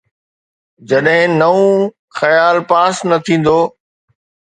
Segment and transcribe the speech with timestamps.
[0.89, 1.71] جڏهن نئون
[2.17, 3.59] خيال پاس نه ٿيندو.